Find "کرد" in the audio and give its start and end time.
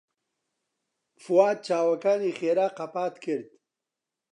3.23-3.47